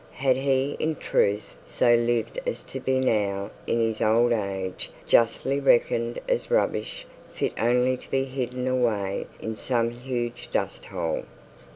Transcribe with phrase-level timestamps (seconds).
[0.13, 5.59] Had he in truth so lived as to be now in his old age justly
[5.59, 11.25] reckoned as rubbish fit only to be hidden away in some huge dust hole?